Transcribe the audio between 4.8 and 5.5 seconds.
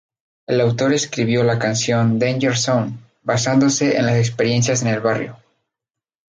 en el barrio.